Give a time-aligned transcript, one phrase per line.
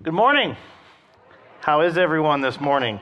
[0.00, 0.56] Good morning.
[1.58, 3.00] How is everyone this morning?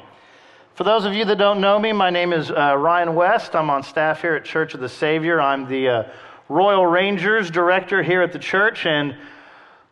[0.76, 3.54] For those of you that don't know me, my name is uh, Ryan West.
[3.54, 5.38] I'm on staff here at Church of the Savior.
[5.38, 6.02] I'm the uh,
[6.48, 9.14] Royal Rangers director here at the church, and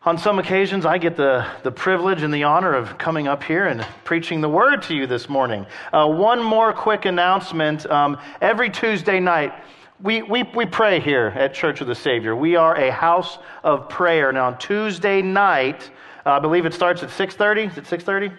[0.01, 3.67] on some occasions I get the, the privilege and the honor of coming up here
[3.67, 5.67] and preaching the word to you this morning.
[5.93, 7.85] Uh, one more quick announcement.
[7.85, 9.53] Um, every Tuesday night,
[10.01, 12.35] we, we, we pray here at Church of the Savior.
[12.35, 14.31] We are a house of prayer.
[14.31, 15.91] Now, on Tuesday night,
[16.25, 17.71] uh, I believe it starts at 6.30.
[17.71, 18.31] Is it 6.30?
[18.31, 18.33] Is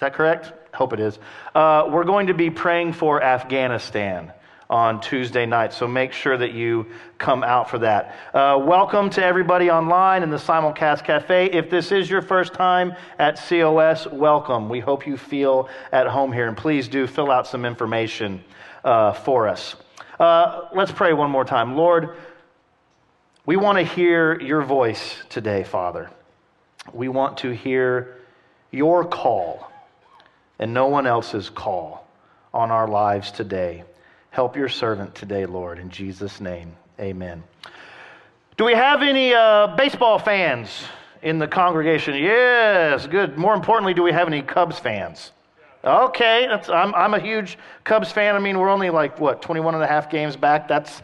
[0.00, 0.52] that correct?
[0.74, 1.18] Hope it is.
[1.54, 4.32] Uh, we're going to be praying for Afghanistan
[4.68, 6.86] on Tuesday night, so make sure that you
[7.18, 8.14] come out for that.
[8.32, 11.46] Uh, welcome to everybody online in the Simulcast Cafe.
[11.46, 14.68] If this is your first time at COS, welcome.
[14.68, 18.44] We hope you feel at home here, and please do fill out some information
[18.84, 19.74] uh, for us.
[20.20, 21.74] Uh, let's pray one more time.
[21.74, 22.16] Lord,
[23.44, 26.10] we want to hear your voice today, Father.
[26.92, 28.16] We want to hear
[28.70, 29.70] your call
[30.58, 32.06] and no one else's call
[32.52, 33.84] on our lives today.
[34.30, 36.72] Help your servant today, Lord, in Jesus' name.
[36.98, 37.42] Amen.
[38.56, 40.84] Do we have any uh, baseball fans
[41.22, 42.14] in the congregation?
[42.14, 43.38] Yes, good.
[43.38, 45.32] More importantly, do we have any Cubs fans?
[45.82, 48.36] Okay, I'm, I'm a huge Cubs fan.
[48.36, 50.68] I mean, we're only like, what, 21 and a half games back?
[50.68, 51.00] That's,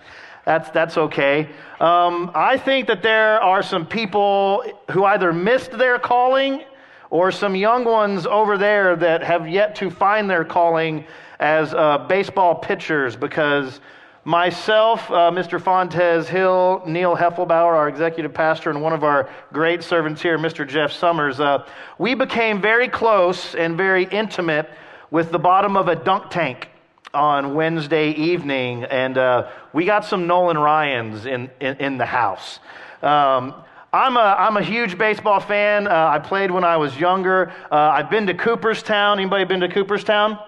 [0.46, 1.50] that's, that's okay.
[1.80, 6.62] Um, I think that there are some people who either missed their calling
[7.10, 11.04] or some young ones over there that have yet to find their calling
[11.40, 13.80] as uh, baseball pitchers because
[14.22, 15.60] myself, uh, Mr.
[15.60, 20.66] Fontes Hill, Neil Heffelbauer, our executive pastor, and one of our great servants here, Mr.
[20.66, 21.66] Jeff Summers, uh,
[21.98, 24.70] we became very close and very intimate
[25.10, 26.68] with the bottom of a dunk tank
[27.16, 32.60] on Wednesday evening, and uh, we got some Nolan Ryans in, in, in the house.
[33.02, 33.54] Um,
[33.92, 35.88] I'm a, I'm a huge baseball fan.
[35.88, 37.50] Uh, I played when I was younger.
[37.72, 39.18] Uh, I've been to Cooperstown.
[39.18, 40.38] Anybody been to Cooperstown?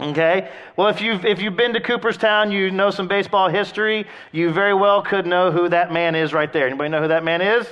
[0.00, 0.50] Okay.
[0.76, 4.06] Well, if you've, if you've been to Cooperstown, you know some baseball history.
[4.32, 6.66] You very well could know who that man is right there.
[6.66, 7.66] Anybody know who that man is?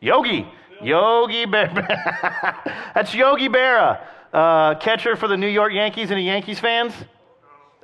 [0.00, 0.46] Yogi.
[0.82, 2.82] Yogi Berra.
[2.94, 4.00] That's Yogi Berra,
[4.32, 6.10] uh, catcher for the New York Yankees.
[6.10, 6.92] Any Yankees fans?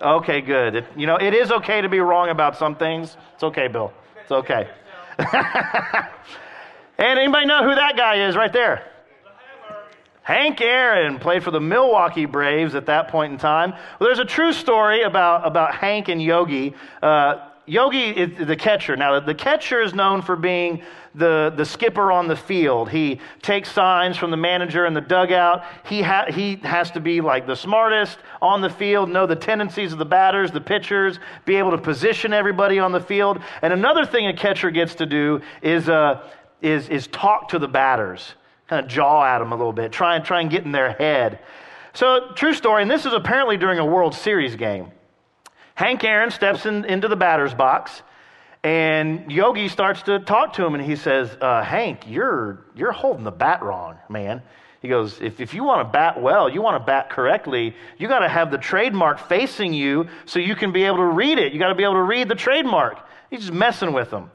[0.01, 0.77] Okay, good.
[0.77, 3.17] It, you know, it is okay to be wrong about some things.
[3.35, 3.93] It's okay, Bill.
[4.23, 4.69] It's okay.
[5.19, 6.09] and
[7.19, 8.87] anybody know who that guy is right there?
[10.23, 13.73] Hank Aaron played for the Milwaukee Braves at that point in time.
[13.73, 16.75] Well, there's a true story about, about Hank and Yogi.
[17.03, 18.97] Uh, Yogi is the catcher.
[18.97, 20.83] Now, the catcher is known for being
[21.15, 22.91] the, the skipper on the field.
[22.91, 25.63] He takes signs from the manager in the dugout.
[25.87, 29.93] He, ha- he has to be like the smartest on the field, know the tendencies
[29.93, 33.39] of the batters, the pitchers, be able to position everybody on the field.
[33.63, 36.29] And another thing a catcher gets to do is, uh,
[36.61, 38.35] is, is talk to the batters,
[38.67, 40.95] kind of jaw at them a little bit, try and, try and get in their
[40.95, 41.39] head.
[41.93, 44.91] So, true story, and this is apparently during a World Series game.
[45.81, 48.03] Hank Aaron steps in, into the batter's box,
[48.63, 53.25] and Yogi starts to talk to him, and he says, uh, Hank, you're, you're holding
[53.25, 54.43] the bat wrong, man.
[54.83, 58.09] He goes, if, if you want to bat well, you want to bat correctly, you
[58.09, 61.55] got to have the trademark facing you so you can be able to read it.
[61.55, 62.99] You got to be able to read the trademark.
[63.31, 64.31] He's just messing with them.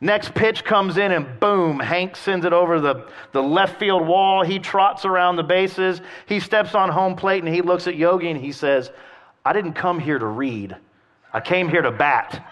[0.00, 4.44] Next pitch comes in, and boom, Hank sends it over the, the left field wall.
[4.44, 6.00] He trots around the bases.
[6.26, 8.92] He steps on home plate, and he looks at Yogi, and he says,
[9.46, 10.74] I didn't come here to read,
[11.32, 12.44] I came here to bat.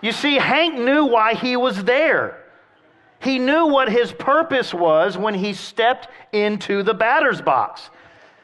[0.00, 2.38] You see, Hank knew why he was there.
[3.18, 7.90] He knew what his purpose was when he stepped into the batter's box.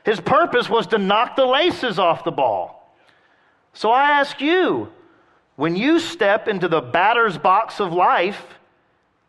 [0.04, 2.92] His purpose was to knock the laces off the ball.
[3.72, 4.88] So I ask you,
[5.54, 8.58] when you step into the batter's box of life,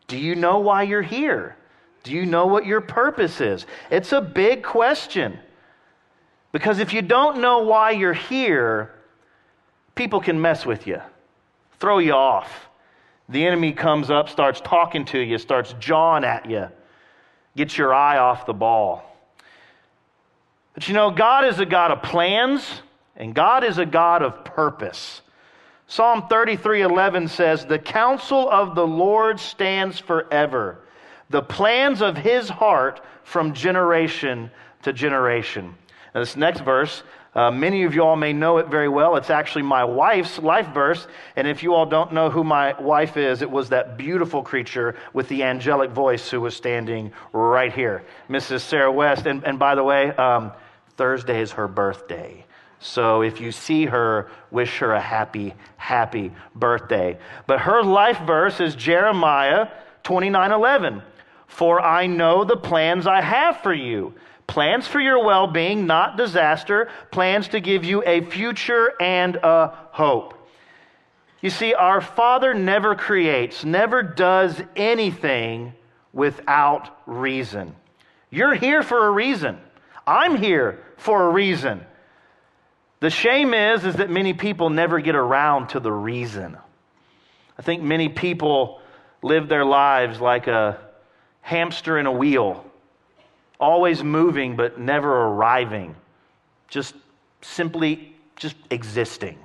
[0.08, 1.54] do you know why you're here?
[2.02, 3.66] Do you know what your purpose is?
[3.88, 5.38] It's a big question.
[6.52, 8.90] Because if you don't know why you're here,
[9.94, 11.00] people can mess with you,
[11.80, 12.68] throw you off.
[13.28, 16.68] The enemy comes up, starts talking to you, starts jawing at you,
[17.56, 19.02] gets your eye off the ball.
[20.74, 22.82] But you know, God is a God of plans,
[23.16, 25.22] and God is a God of purpose.
[25.86, 30.80] Psalm 33:11 says, "The counsel of the Lord stands forever,
[31.28, 34.50] the plans of his heart from generation
[34.82, 35.76] to generation."
[36.14, 37.02] Now, this next verse,
[37.34, 39.16] uh, many of you all may know it very well.
[39.16, 41.06] It's actually my wife's life verse.
[41.36, 44.96] And if you all don't know who my wife is, it was that beautiful creature
[45.14, 48.60] with the angelic voice who was standing right here, Mrs.
[48.60, 49.24] Sarah West.
[49.24, 50.52] And, and by the way, um,
[50.96, 52.44] Thursday is her birthday.
[52.80, 57.16] So if you see her, wish her a happy, happy birthday.
[57.46, 59.68] But her life verse is Jeremiah
[60.02, 61.02] 29 11.
[61.46, 64.14] For I know the plans I have for you
[64.46, 69.68] plans for your well being, not disaster, plans to give you a future and a
[69.90, 70.34] hope.
[71.40, 75.74] You see, our Father never creates, never does anything
[76.12, 77.74] without reason.
[78.30, 79.58] You're here for a reason.
[80.06, 81.84] I'm here for a reason.
[83.00, 86.56] The shame is is that many people never get around to the reason.
[87.58, 88.80] I think many people
[89.22, 90.78] live their lives like a
[91.40, 92.64] hamster in a wheel,
[93.62, 95.94] always moving but never arriving,
[96.68, 96.94] just
[97.40, 99.38] simply just existing.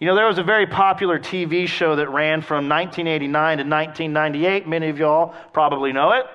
[0.00, 4.68] You know, there was a very popular TV show that ran from 1989 to 1998.
[4.68, 6.26] Many of y'all probably know it.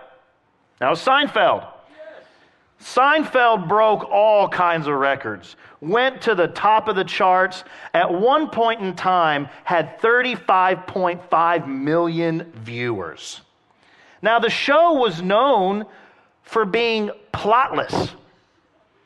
[0.80, 1.68] That was Seinfeld.
[2.82, 7.64] Seinfeld broke all kinds of records, went to the top of the charts.
[7.94, 13.42] At one point in time, had 35.5 million viewers.
[14.22, 15.86] Now, the show was known
[16.44, 18.12] for being plotless.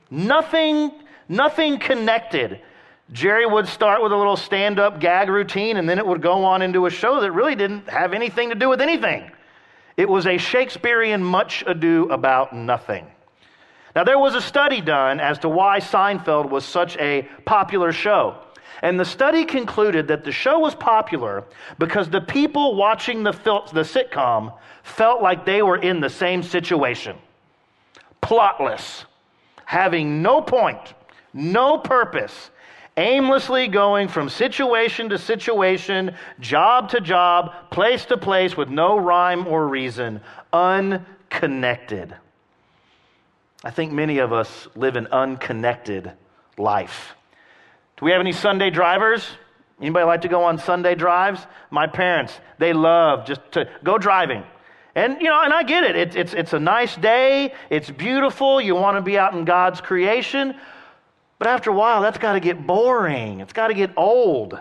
[0.09, 0.91] Nothing,
[1.29, 2.61] nothing connected.
[3.11, 6.43] Jerry would start with a little stand up gag routine, and then it would go
[6.43, 9.31] on into a show that really didn't have anything to do with anything.
[9.95, 13.07] It was a Shakespearean much ado about nothing.
[13.95, 18.37] Now, there was a study done as to why Seinfeld was such a popular show.
[18.83, 21.45] And the study concluded that the show was popular
[21.79, 26.43] because the people watching the, fil- the sitcom felt like they were in the same
[26.43, 27.17] situation
[28.21, 29.05] plotless,
[29.65, 30.93] having no point,
[31.33, 32.51] no purpose,
[32.97, 39.45] aimlessly going from situation to situation, job to job, place to place with no rhyme
[39.47, 40.19] or reason,
[40.51, 42.15] unconnected.
[43.63, 46.11] I think many of us live an unconnected
[46.57, 47.15] life.
[47.97, 49.27] Do we have any Sunday drivers?
[49.79, 51.45] Anybody like to go on Sunday drives?
[51.69, 54.43] My parents, they love just to go driving.
[54.97, 55.95] And, you know, and I get it.
[55.95, 57.53] It's, it's, it's a nice day.
[57.69, 58.59] It's beautiful.
[58.59, 60.55] You want to be out in God's creation.
[61.37, 63.39] But after a while, that's got to get boring.
[63.39, 64.59] It's got to get old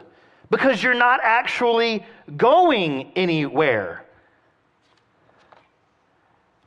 [0.51, 2.05] because you're not actually
[2.37, 4.05] going anywhere.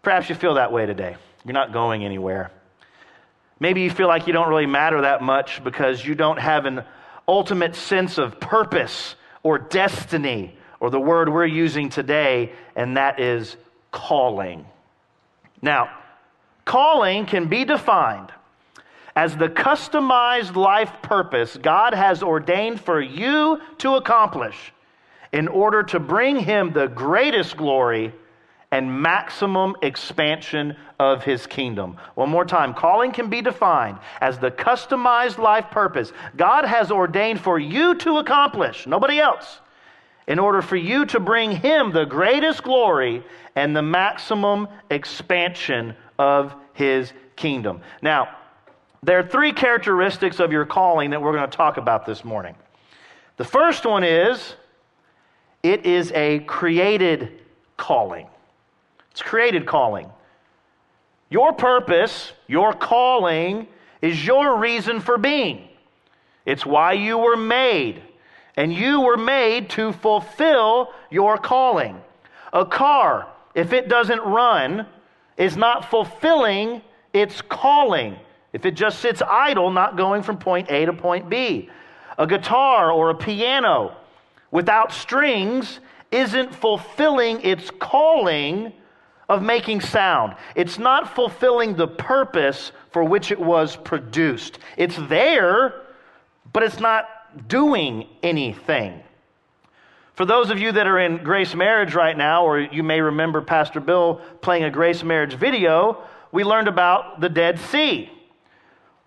[0.01, 1.15] Perhaps you feel that way today.
[1.45, 2.49] You're not going anywhere.
[3.59, 6.83] Maybe you feel like you don't really matter that much because you don't have an
[7.27, 9.13] ultimate sense of purpose
[9.43, 13.57] or destiny, or the word we're using today, and that is
[13.91, 14.65] calling.
[15.61, 15.89] Now,
[16.65, 18.31] calling can be defined
[19.15, 24.71] as the customized life purpose God has ordained for you to accomplish
[25.31, 28.13] in order to bring Him the greatest glory
[28.71, 31.97] and maximum expansion of his kingdom.
[32.15, 37.41] One more time calling can be defined as the customized life purpose God has ordained
[37.41, 39.59] for you to accomplish, nobody else,
[40.29, 43.23] in order for you to bring him the greatest glory
[43.55, 47.81] and the maximum expansion of his kingdom.
[48.01, 48.29] Now,
[49.01, 52.55] there are three characteristics of your calling that we're going to talk about this morning.
[53.37, 54.53] The first one is
[55.63, 57.41] it is a created
[57.75, 58.27] calling.
[59.11, 60.11] It's created calling.
[61.31, 63.67] Your purpose, your calling,
[64.01, 65.67] is your reason for being.
[66.45, 68.03] It's why you were made.
[68.57, 72.01] And you were made to fulfill your calling.
[72.51, 74.85] A car, if it doesn't run,
[75.37, 76.81] is not fulfilling
[77.13, 78.17] its calling.
[78.53, 81.69] If it just sits idle, not going from point A to point B.
[82.17, 83.95] A guitar or a piano
[84.51, 85.79] without strings
[86.11, 88.73] isn't fulfilling its calling
[89.29, 90.35] of making sound.
[90.55, 94.57] It's not fulfilling the purpose for which it was produced.
[94.75, 95.83] It's there,
[96.51, 97.07] but it's not
[97.47, 99.01] doing anything.
[100.13, 103.41] For those of you that are in Grace Marriage right now, or you may remember
[103.41, 108.11] Pastor Bill playing a Grace Marriage video, we learned about the Dead Sea.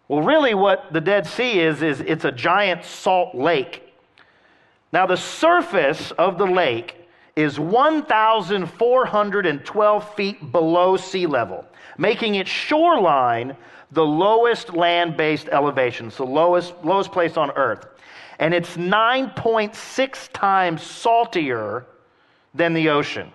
[0.08, 3.92] Well, really, what the Dead Sea is, is it's a giant salt lake.
[4.92, 6.96] Now, the surface of the lake
[7.36, 13.56] is 1,412 feet below sea level, making its shoreline
[13.90, 17.86] the lowest land based elevation, so lowest, lowest place on earth.
[18.42, 21.86] And it's 9.6 times saltier
[22.52, 23.30] than the ocean.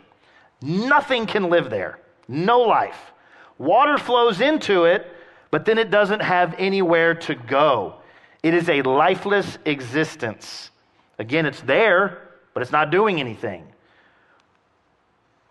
[0.61, 3.13] Nothing can live there, no life.
[3.57, 5.07] Water flows into it,
[5.49, 7.95] but then it doesn't have anywhere to go.
[8.43, 10.71] It is a lifeless existence.
[11.19, 13.63] Again, it's there, but it's not doing anything.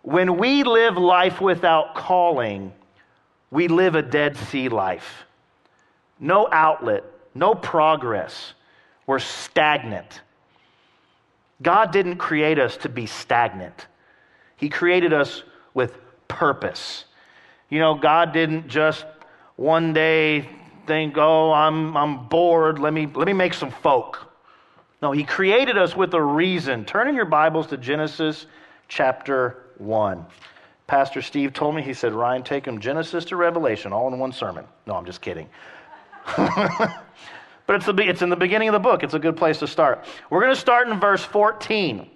[0.02, 2.74] When we live life without calling,
[3.50, 5.24] we live a Dead Sea life.
[6.20, 8.52] No outlet, no progress.
[9.06, 10.20] We're stagnant.
[11.62, 13.86] God didn't create us to be stagnant,
[14.56, 15.42] He created us
[15.74, 15.96] with
[16.28, 17.04] purpose.
[17.68, 19.04] You know, God didn't just
[19.56, 20.48] one day
[20.86, 24.32] think, oh, I'm, I'm bored, let me, let me make some folk.
[25.02, 26.84] No, He created us with a reason.
[26.84, 28.46] Turn in your Bibles to Genesis
[28.88, 30.24] chapter 1.
[30.86, 34.30] Pastor Steve told me, he said, Ryan, take him Genesis to Revelation all in one
[34.32, 34.64] sermon.
[34.86, 35.48] No, I'm just kidding.
[37.66, 39.02] but it's, the, it's in the beginning of the book.
[39.02, 40.04] It's a good place to start.
[40.30, 42.08] We're going to start in verse 14.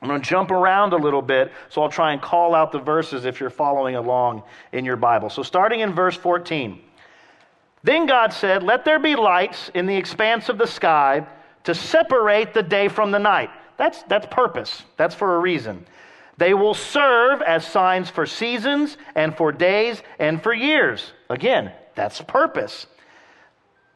[0.00, 2.80] I'm going to jump around a little bit, so I'll try and call out the
[2.80, 4.42] verses if you're following along
[4.72, 5.30] in your Bible.
[5.30, 6.80] So, starting in verse 14.
[7.84, 11.26] Then God said, Let there be lights in the expanse of the sky
[11.64, 13.50] to separate the day from the night.
[13.76, 15.86] That's, that's purpose, that's for a reason.
[16.36, 21.12] They will serve as signs for seasons and for days and for years.
[21.28, 22.86] Again, that's purpose.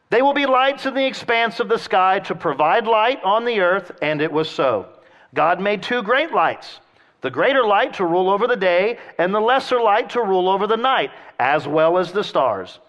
[0.09, 3.59] They will be lights in the expanse of the sky to provide light on the
[3.59, 4.87] earth, and it was so.
[5.33, 6.79] God made two great lights
[7.21, 10.67] the greater light to rule over the day, and the lesser light to rule over
[10.67, 12.79] the night, as well as the stars.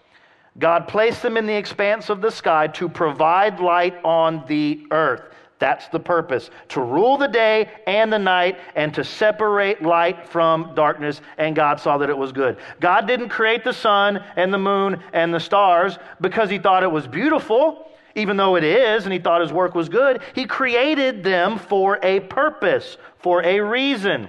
[0.59, 5.23] God placed them in the expanse of the sky to provide light on the earth.
[5.59, 10.73] That's the purpose to rule the day and the night and to separate light from
[10.73, 11.21] darkness.
[11.37, 12.57] And God saw that it was good.
[12.79, 16.91] God didn't create the sun and the moon and the stars because he thought it
[16.91, 17.85] was beautiful
[18.15, 21.99] even though it is, and he thought his work was good, he created them for
[22.03, 24.27] a purpose, for a reason.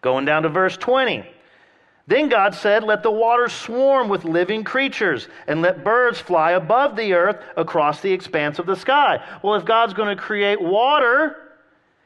[0.00, 1.24] Going down to verse 20.
[2.10, 6.96] Then God said, Let the waters swarm with living creatures, and let birds fly above
[6.96, 9.24] the earth across the expanse of the sky.
[9.44, 11.36] Well, if God's going to create water,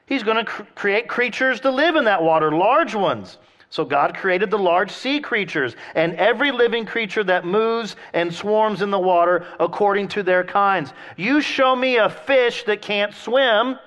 [0.04, 3.38] He's going to cr- create creatures to live in that water, large ones.
[3.70, 8.82] So God created the large sea creatures and every living creature that moves and swarms
[8.82, 10.92] in the water according to their kinds.
[11.16, 13.78] You show me a fish that can't swim,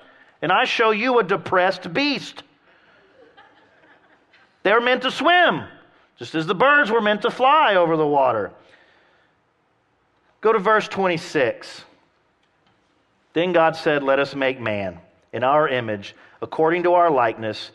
[0.42, 2.42] and I show you a depressed beast.
[4.64, 5.62] They're meant to swim,
[6.18, 8.52] just as the birds were meant to fly over the water.
[10.40, 11.84] Go to verse 26.
[13.32, 15.00] Then God said, Let us make man
[15.32, 17.70] in our image, according to our likeness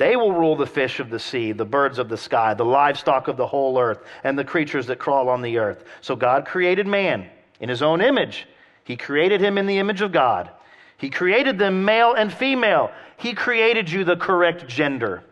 [0.00, 3.28] they will rule the fish of the sea, the birds of the sky, the livestock
[3.28, 5.84] of the whole earth, and the creatures that crawl on the earth.
[6.00, 7.28] So God created man
[7.60, 8.48] in his own image.
[8.82, 10.48] He created him in the image of God.
[10.96, 12.90] He created them male and female.
[13.18, 15.22] He created you the correct gender.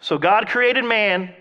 [0.00, 1.34] So God created man.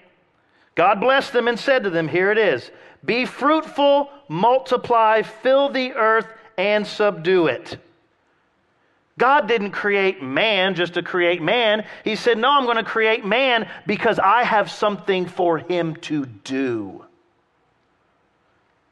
[0.75, 2.71] God blessed them and said to them, Here it is
[3.03, 7.77] Be fruitful, multiply, fill the earth, and subdue it.
[9.17, 11.85] God didn't create man just to create man.
[12.05, 16.25] He said, No, I'm going to create man because I have something for him to
[16.25, 17.05] do.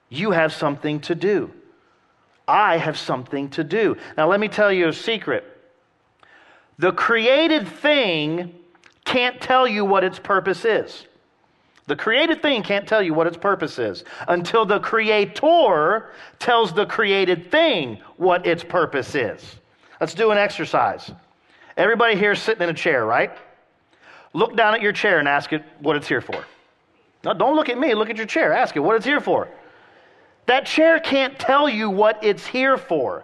[0.09, 1.51] You have something to do.
[2.47, 3.97] I have something to do.
[4.17, 5.43] Now, let me tell you a secret.
[6.77, 8.53] The created thing
[9.07, 11.05] can't tell you what its purpose is.
[11.87, 16.85] The created thing can't tell you what its purpose is until the creator tells the
[16.85, 19.41] created thing what its purpose is.
[20.01, 21.09] Let's do an exercise.
[21.77, 23.31] Everybody here is sitting in a chair, right?
[24.33, 26.43] Look down at your chair and ask it what it's here for.
[27.23, 27.93] No, don't look at me.
[27.95, 28.51] Look at your chair.
[28.51, 29.47] Ask it what it's here for.
[30.47, 33.23] That chair can't tell you what it's here for.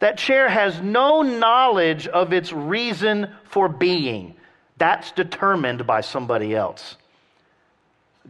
[0.00, 4.34] That chair has no knowledge of its reason for being.
[4.80, 6.96] That's determined by somebody else.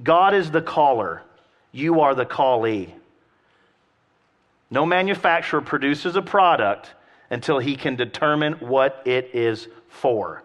[0.02, 1.22] God is the caller,
[1.70, 2.92] you are the callee.
[4.68, 6.92] No manufacturer produces a product
[7.30, 10.42] until he can determine what it is for.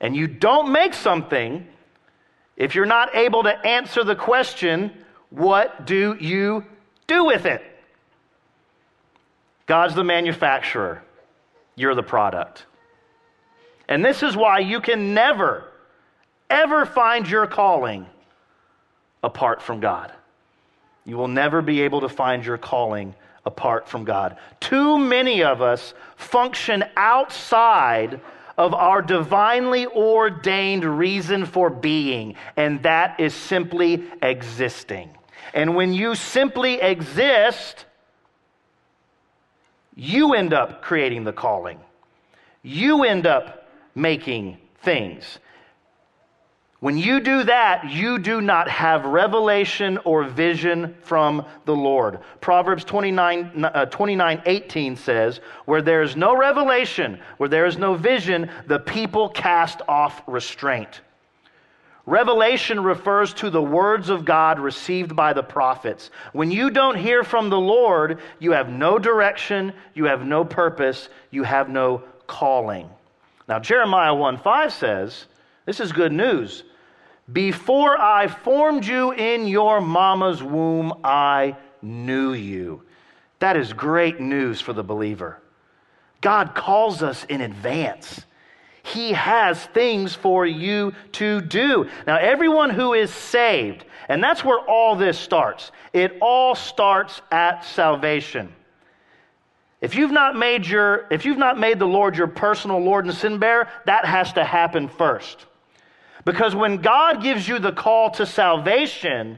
[0.00, 1.68] And you don't make something
[2.56, 4.90] if you're not able to answer the question,
[5.30, 6.64] what do you
[7.06, 7.62] do with it?
[9.66, 11.04] God's the manufacturer,
[11.76, 12.66] you're the product.
[13.88, 15.64] And this is why you can never,
[16.48, 18.06] ever find your calling
[19.22, 20.12] apart from God.
[21.04, 23.14] You will never be able to find your calling
[23.44, 24.38] apart from God.
[24.60, 28.20] Too many of us function outside
[28.56, 35.10] of our divinely ordained reason for being, and that is simply existing.
[35.52, 37.84] And when you simply exist,
[39.94, 41.78] you end up creating the calling.
[42.62, 43.63] You end up
[43.94, 45.38] making things.
[46.84, 52.18] When you do that, you do not have revelation or vision from the Lord.
[52.42, 57.94] Proverbs 29, uh, 29 18 says, Where there is no revelation, where there is no
[57.94, 61.00] vision, the people cast off restraint.
[62.04, 66.10] Revelation refers to the words of God received by the prophets.
[66.34, 71.08] When you don't hear from the Lord, you have no direction, you have no purpose,
[71.30, 72.90] you have no calling.
[73.48, 75.26] Now, Jeremiah 1 5 says,
[75.66, 76.64] This is good news.
[77.32, 82.82] Before I formed you in your mama's womb, I knew you.
[83.38, 85.40] That is great news for the believer.
[86.20, 88.24] God calls us in advance.
[88.82, 91.88] He has things for you to do.
[92.06, 97.64] Now, everyone who is saved, and that's where all this starts, it all starts at
[97.64, 98.52] salvation.
[99.84, 103.14] If you've not made your if you've not made the Lord your personal Lord and
[103.14, 105.44] sin bearer, that has to happen first.
[106.24, 109.36] Because when God gives you the call to salvation,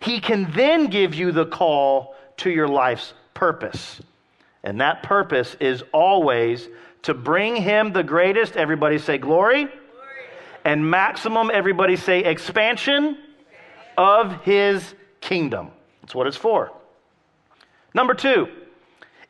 [0.00, 4.00] he can then give you the call to your life's purpose.
[4.64, 6.70] And that purpose is always
[7.02, 9.74] to bring him the greatest, everybody say glory, glory.
[10.64, 13.18] and maximum, everybody say expansion
[13.98, 15.70] of his kingdom.
[16.00, 16.72] That's what it's for.
[17.92, 18.48] Number two,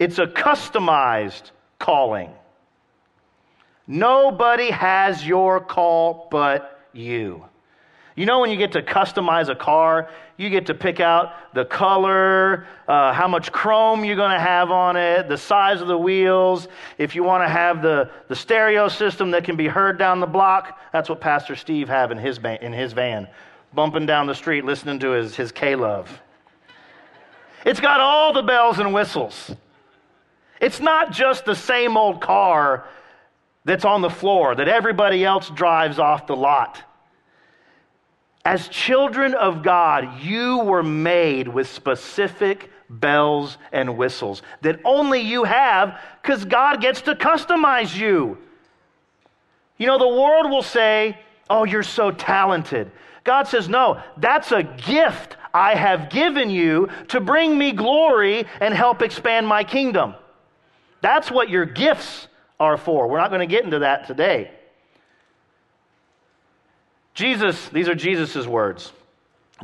[0.02, 2.32] it's a customized calling.
[3.86, 7.44] Nobody has your call but you.
[8.16, 11.64] You know, when you get to customize a car, you get to pick out the
[11.64, 15.96] color, uh, how much chrome you're going to have on it, the size of the
[15.96, 16.66] wheels.
[16.98, 20.26] If you want to have the, the stereo system that can be heard down the
[20.26, 23.28] block, that's what Pastor Steve have in his, in his van,
[23.72, 26.20] bumping down the street listening to his, his K-Love.
[27.64, 29.54] It's got all the bells and whistles.
[30.62, 32.86] It's not just the same old car
[33.64, 36.80] that's on the floor that everybody else drives off the lot.
[38.44, 45.42] As children of God, you were made with specific bells and whistles that only you
[45.42, 48.38] have because God gets to customize you.
[49.78, 51.18] You know, the world will say,
[51.50, 52.92] Oh, you're so talented.
[53.24, 58.72] God says, No, that's a gift I have given you to bring me glory and
[58.72, 60.14] help expand my kingdom.
[61.02, 62.28] That's what your gifts
[62.58, 63.08] are for.
[63.08, 64.50] We're not going to get into that today.
[67.14, 68.92] Jesus, these are Jesus' words.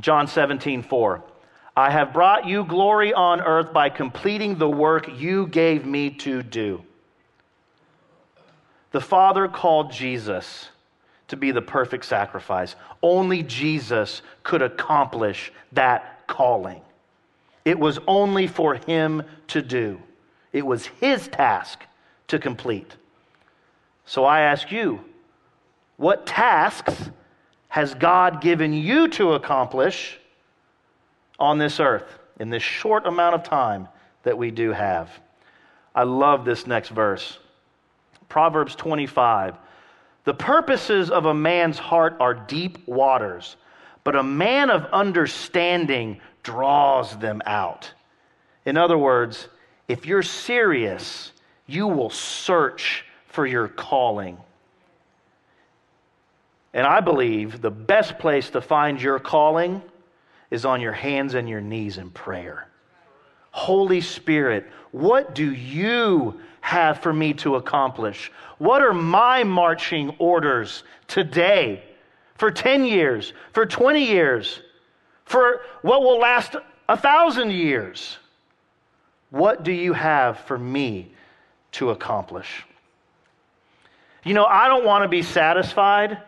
[0.00, 1.22] John 17, 4.
[1.76, 6.42] I have brought you glory on earth by completing the work you gave me to
[6.42, 6.82] do.
[8.90, 10.70] The Father called Jesus
[11.28, 12.74] to be the perfect sacrifice.
[13.02, 16.80] Only Jesus could accomplish that calling.
[17.64, 20.00] It was only for him to do,
[20.52, 21.84] it was his task
[22.28, 22.96] to complete.
[24.06, 25.00] So I ask you,
[25.96, 27.10] what tasks
[27.68, 30.18] has God given you to accomplish
[31.38, 33.88] on this earth in this short amount of time
[34.22, 35.10] that we do have?
[35.94, 37.38] I love this next verse.
[38.28, 39.56] Proverbs 25.
[40.24, 43.56] The purposes of a man's heart are deep waters,
[44.04, 47.92] but a man of understanding draws them out.
[48.64, 49.48] In other words,
[49.88, 51.32] if you're serious,
[51.66, 54.36] you will search for your calling.
[56.74, 59.82] And I believe the best place to find your calling
[60.50, 62.68] is on your hands and your knees in prayer.
[63.50, 68.30] Holy Spirit, what do you have for me to accomplish?
[68.58, 71.82] What are my marching orders today?
[72.36, 74.60] For 10 years, for 20 years,
[75.24, 76.54] for what will last
[76.88, 78.18] a thousand years?
[79.30, 81.12] What do you have for me
[81.72, 82.64] to accomplish?
[84.24, 86.18] You know, I don't want to be satisfied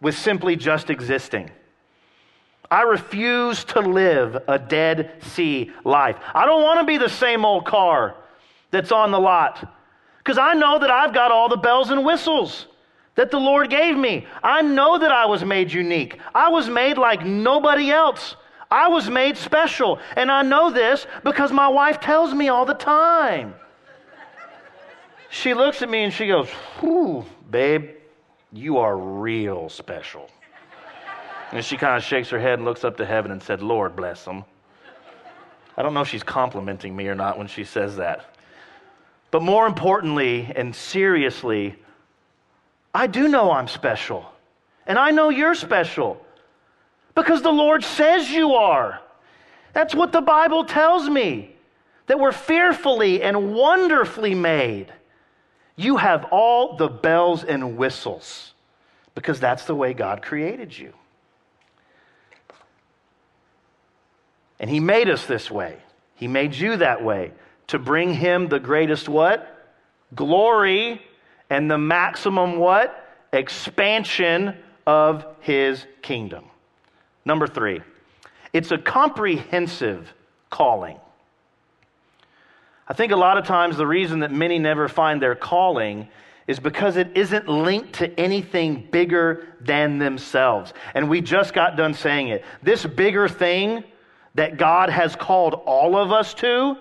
[0.00, 1.50] with simply just existing.
[2.70, 6.16] I refuse to live a Dead Sea life.
[6.34, 8.14] I don't want to be the same old car
[8.70, 9.72] that's on the lot
[10.18, 12.66] because I know that I've got all the bells and whistles
[13.14, 14.26] that the Lord gave me.
[14.42, 16.18] I know that I was made unique.
[16.34, 18.36] I was made like nobody else.
[18.70, 19.98] I was made special.
[20.16, 23.54] And I know this because my wife tells me all the time.
[25.30, 26.48] She looks at me and she goes,
[26.80, 27.90] Whew, babe,
[28.52, 30.30] you are real special.
[31.52, 33.96] And she kind of shakes her head and looks up to heaven and said, Lord
[33.96, 34.44] bless them.
[35.76, 38.34] I don't know if she's complimenting me or not when she says that.
[39.30, 41.76] But more importantly and seriously,
[42.94, 44.30] I do know I'm special.
[44.86, 46.24] And I know you're special
[47.18, 49.00] because the Lord says you are.
[49.72, 51.52] That's what the Bible tells me
[52.06, 54.92] that we're fearfully and wonderfully made.
[55.74, 58.52] You have all the bells and whistles
[59.16, 60.92] because that's the way God created you.
[64.60, 65.76] And He made us this way.
[66.14, 67.32] He made you that way
[67.66, 69.74] to bring Him the greatest what?
[70.14, 71.02] Glory
[71.50, 73.04] and the maximum what?
[73.32, 74.54] Expansion
[74.86, 76.47] of His kingdom.
[77.28, 77.82] Number three,
[78.54, 80.10] it's a comprehensive
[80.48, 80.96] calling.
[82.88, 86.08] I think a lot of times the reason that many never find their calling
[86.46, 90.72] is because it isn't linked to anything bigger than themselves.
[90.94, 92.46] And we just got done saying it.
[92.62, 93.84] This bigger thing
[94.34, 96.78] that God has called all of us to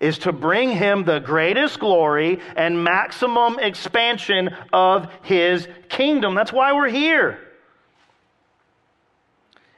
[0.00, 6.34] is to bring him the greatest glory and maximum expansion of his kingdom.
[6.34, 7.51] That's why we're here.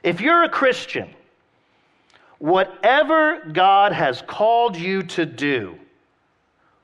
[0.05, 1.09] If you're a Christian,
[2.37, 5.79] whatever God has called you to do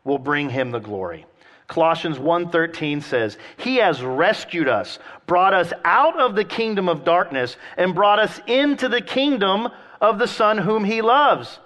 [0.03, 1.27] will bring him the glory.
[1.67, 7.57] Colossians 1:13 says, "He has rescued us, brought us out of the kingdom of darkness
[7.77, 9.69] and brought us into the kingdom
[10.01, 11.59] of the son whom he loves."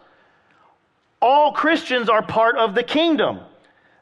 [1.22, 3.40] All Christians are part of the kingdom.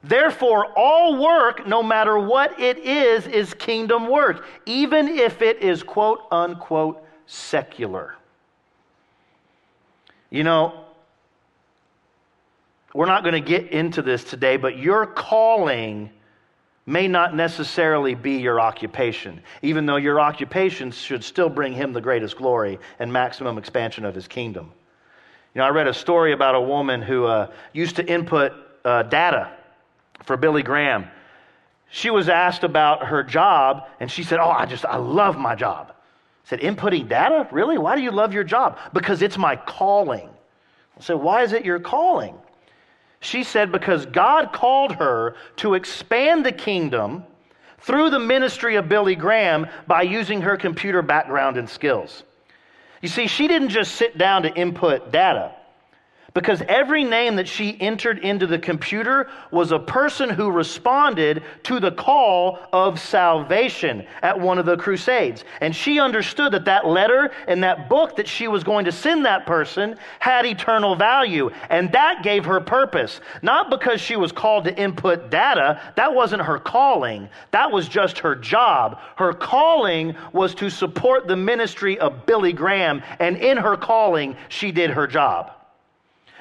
[0.04, 5.84] Therefore, all work, no matter what it is, is kingdom work, even if it is
[5.84, 8.15] quote unquote secular.
[10.29, 10.86] You know,
[12.93, 16.09] we're not going to get into this today, but your calling
[16.86, 22.01] may not necessarily be your occupation, even though your occupation should still bring him the
[22.01, 24.71] greatest glory and maximum expansion of his kingdom.
[25.53, 29.03] You know, I read a story about a woman who uh, used to input uh,
[29.03, 29.51] data
[30.23, 31.07] for Billy Graham.
[31.89, 35.55] She was asked about her job, and she said, Oh, I just, I love my
[35.55, 35.93] job.
[36.43, 37.47] Said, Inputting data?
[37.51, 37.77] Really?
[37.77, 38.77] Why do you love your job?
[38.93, 40.29] Because it's my calling.
[40.97, 42.36] I said, Why is it your calling?
[43.23, 47.23] She said, because God called her to expand the kingdom
[47.79, 52.23] through the ministry of Billy Graham by using her computer background and skills.
[53.01, 55.56] You see, she didn't just sit down to input data
[56.34, 61.80] because every name that she entered into the computer was a person who responded to
[61.80, 65.43] the call of salvation at one of the crusades.
[65.62, 69.26] And she understood that that letter and that book that she was going to send
[69.26, 71.52] that person had eternal value.
[71.69, 73.22] And that gave her purpose.
[73.43, 78.19] Not because she was called to input data, that wasn't her calling, that was just
[78.19, 79.00] her job.
[79.17, 84.72] Her calling was to support the ministry of Billy Graham, and in her calling, she
[84.72, 85.52] did her job.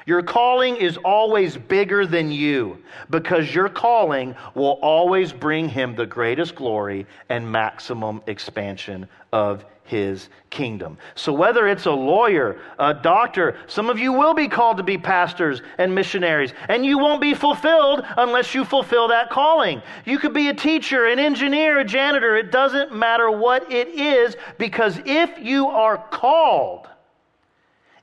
[0.05, 2.77] Your calling is always bigger than you
[3.09, 10.29] because your calling will always bring him the greatest glory and maximum expansion of his
[10.49, 10.97] kingdom.
[11.15, 14.97] So, whether it's a lawyer, a doctor, some of you will be called to be
[14.97, 19.81] pastors and missionaries, and you won't be fulfilled unless you fulfill that calling.
[20.05, 22.37] You could be a teacher, an engineer, a janitor.
[22.37, 26.87] It doesn't matter what it is because if you are called,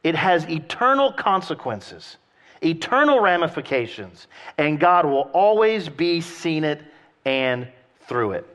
[0.03, 2.17] it has eternal consequences,
[2.63, 4.27] eternal ramifications,
[4.59, 6.83] and God will always be seen it
[7.25, 7.69] and
[8.07, 8.47] through it.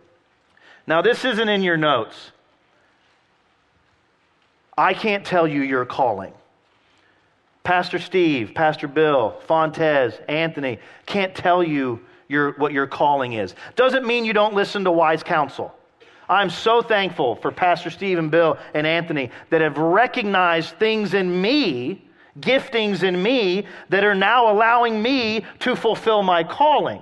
[0.87, 2.31] Now, this isn't in your notes.
[4.77, 6.33] I can't tell you your calling.
[7.63, 13.55] Pastor Steve, Pastor Bill, Fontez, Anthony can't tell you your, what your calling is.
[13.75, 15.74] Doesn't mean you don't listen to wise counsel.
[16.27, 21.41] I'm so thankful for Pastor Steve and Bill and Anthony that have recognized things in
[21.41, 22.07] me,
[22.39, 27.01] giftings in me, that are now allowing me to fulfill my calling.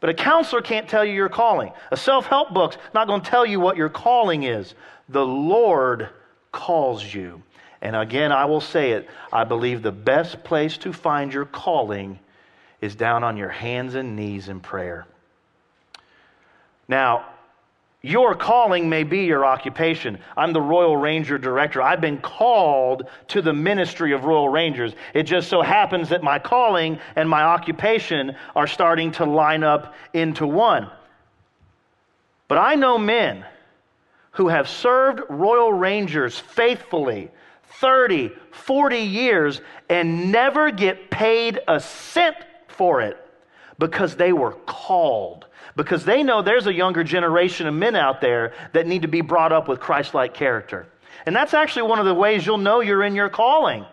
[0.00, 1.72] But a counselor can't tell you your calling.
[1.90, 4.74] A self help book's not going to tell you what your calling is.
[5.08, 6.08] The Lord
[6.52, 7.42] calls you.
[7.80, 12.18] And again, I will say it I believe the best place to find your calling
[12.80, 15.06] is down on your hands and knees in prayer.
[16.86, 17.26] Now,
[18.02, 20.18] your calling may be your occupation.
[20.36, 21.82] I'm the Royal Ranger Director.
[21.82, 24.92] I've been called to the ministry of Royal Rangers.
[25.14, 29.94] It just so happens that my calling and my occupation are starting to line up
[30.12, 30.88] into one.
[32.46, 33.44] But I know men
[34.32, 37.32] who have served Royal Rangers faithfully
[37.80, 42.36] 30, 40 years and never get paid a cent
[42.68, 43.16] for it
[43.78, 45.46] because they were called
[45.78, 49.20] because they know there's a younger generation of men out there that need to be
[49.20, 50.88] brought up with Christ like character.
[51.24, 53.86] And that's actually one of the ways you'll know you're in your calling.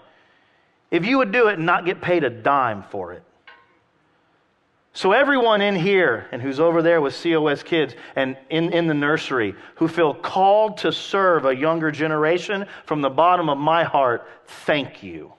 [0.90, 3.22] If you would do it and not get paid a dime for it.
[4.94, 8.94] So, everyone in here and who's over there with COS kids and in, in the
[8.96, 14.28] nursery who feel called to serve a younger generation, from the bottom of my heart,
[14.48, 15.34] thank you.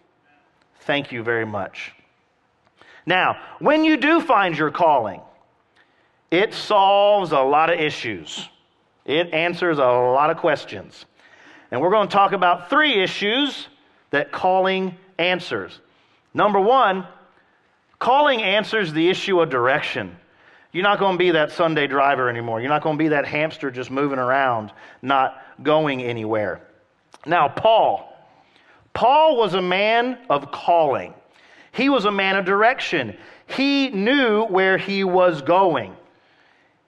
[0.82, 1.92] Thank you very much.
[3.04, 5.22] Now, when you do find your calling,
[6.30, 8.48] it solves a lot of issues.
[9.04, 11.06] It answers a lot of questions.
[11.70, 13.68] And we're going to talk about three issues
[14.10, 15.80] that calling answers.
[16.34, 17.06] Number one,
[17.98, 20.16] calling answers the issue of direction.
[20.72, 22.60] You're not going to be that Sunday driver anymore.
[22.60, 26.60] You're not going to be that hamster just moving around, not going anywhere.
[27.24, 28.12] Now, Paul.
[28.92, 31.14] Paul was a man of calling,
[31.72, 33.16] he was a man of direction.
[33.46, 35.94] He knew where he was going.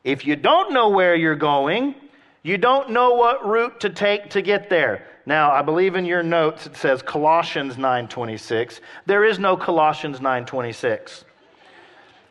[0.09, 1.95] If you don't know where you're going,
[2.43, 5.07] you don't know what route to take to get there.
[5.27, 8.81] Now, I believe in your notes it says Colossians 9:26.
[9.05, 11.27] There is no Colossians 9:26.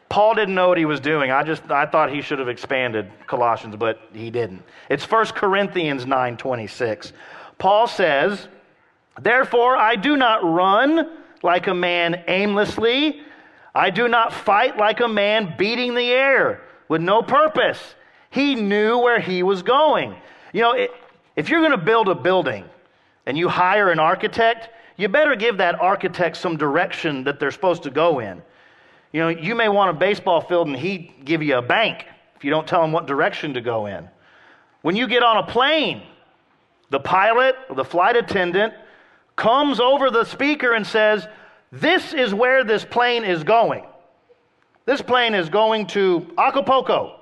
[0.09, 1.29] Paul didn't know what he was doing.
[1.29, 4.63] I just I thought he should have expanded Colossians, but he didn't.
[4.89, 7.13] It's 1 Corinthians 9:26.
[7.59, 8.47] Paul says,
[9.21, 11.07] "Therefore I do not run
[11.43, 13.21] like a man aimlessly.
[13.75, 17.95] I do not fight like a man beating the air with no purpose."
[18.29, 20.15] He knew where he was going.
[20.53, 20.87] You know,
[21.35, 22.65] if you're going to build a building
[23.25, 27.83] and you hire an architect, you better give that architect some direction that they're supposed
[27.83, 28.41] to go in.
[29.11, 32.43] You know, you may want a baseball field and he give you a bank if
[32.43, 34.07] you don't tell him what direction to go in.
[34.81, 36.03] When you get on a plane,
[36.89, 38.73] the pilot or the flight attendant
[39.35, 41.27] comes over the speaker and says,
[41.71, 43.85] This is where this plane is going.
[44.87, 47.19] This plane is going to Acapulco.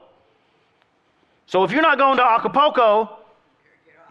[1.47, 3.17] So if you're not going to Acapulco,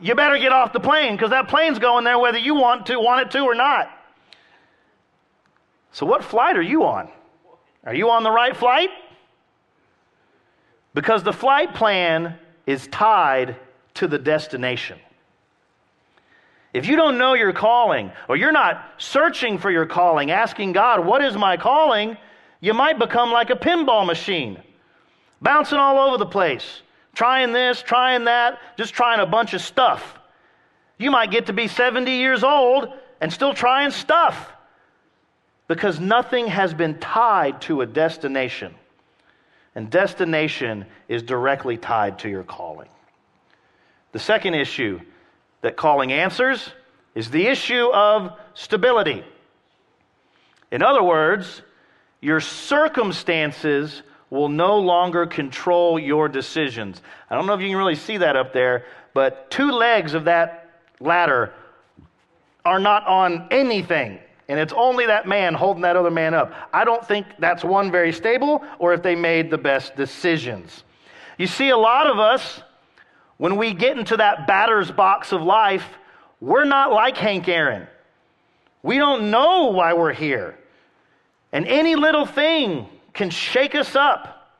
[0.00, 2.98] you better get off the plane because that plane's going there whether you want to
[2.98, 3.88] want it to or not.
[5.92, 7.08] So what flight are you on?
[7.84, 8.90] Are you on the right flight?
[10.92, 12.36] Because the flight plan
[12.66, 13.54] is tied
[13.94, 14.98] to the destination.
[16.72, 21.06] If you don't know your calling, or you're not searching for your calling, asking God,
[21.06, 22.16] What is my calling?
[22.64, 24.58] You might become like a pinball machine,
[25.42, 26.80] bouncing all over the place,
[27.14, 30.18] trying this, trying that, just trying a bunch of stuff.
[30.96, 32.88] You might get to be 70 years old
[33.20, 34.50] and still trying stuff
[35.68, 38.74] because nothing has been tied to a destination.
[39.74, 42.88] And destination is directly tied to your calling.
[44.12, 45.02] The second issue
[45.60, 46.70] that calling answers
[47.14, 49.22] is the issue of stability.
[50.72, 51.60] In other words,
[52.24, 57.02] your circumstances will no longer control your decisions.
[57.28, 60.24] I don't know if you can really see that up there, but two legs of
[60.24, 61.52] that ladder
[62.64, 66.52] are not on anything and it's only that man holding that other man up.
[66.72, 70.84] I don't think that's one very stable or if they made the best decisions.
[71.38, 72.62] You see, a lot of us,
[73.36, 75.84] when we get into that batter's box of life,
[76.40, 77.86] we're not like Hank Aaron.
[78.82, 80.58] We don't know why we're here.
[81.54, 84.50] And any little thing can shake us up.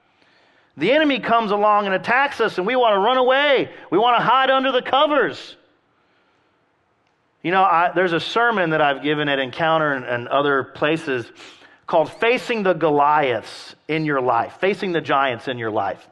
[0.76, 3.68] The enemy comes along and attacks us, and we want to run away.
[3.90, 5.56] We want to hide under the covers.
[7.42, 11.30] You know, I, there's a sermon that I've given at Encounter and, and other places
[11.88, 16.08] called Facing the Goliaths in Your Life, Facing the Giants in Your Life.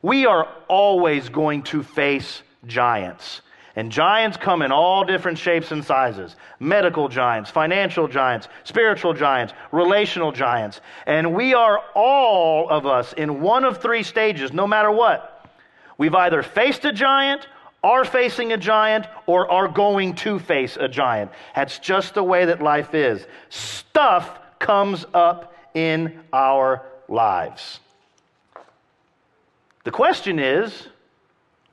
[0.00, 3.42] We are always going to face giants.
[3.76, 9.52] And giants come in all different shapes and sizes medical giants, financial giants, spiritual giants,
[9.70, 10.80] relational giants.
[11.06, 15.46] And we are all of us in one of three stages, no matter what.
[15.98, 17.46] We've either faced a giant
[17.86, 21.30] are facing a giant or are going to face a giant.
[21.54, 23.24] That's just the way that life is.
[23.48, 27.78] Stuff comes up in our lives.
[29.84, 30.88] The question is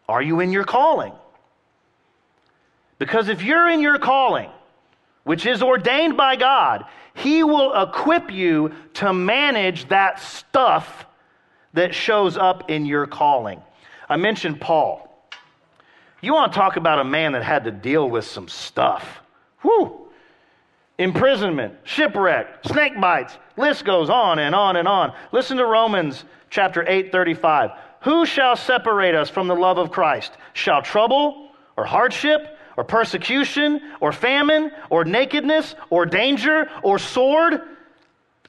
[0.07, 1.13] are you in your calling?
[3.03, 4.49] Because if you're in your calling,
[5.25, 11.05] which is ordained by God, He will equip you to manage that stuff
[11.73, 13.61] that shows up in your calling.
[14.07, 15.13] I mentioned Paul.
[16.21, 19.19] You want to talk about a man that had to deal with some stuff.
[19.63, 20.07] Whew.
[20.97, 25.11] Imprisonment, shipwreck, snake bites, list goes on and on and on.
[25.33, 27.71] Listen to Romans chapter 8, 35.
[28.03, 30.31] Who shall separate us from the love of Christ?
[30.53, 37.61] Shall trouble or hardship or persecution or famine or nakedness or danger or sword?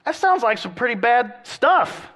[0.05, 2.07] That sounds like some pretty bad stuff.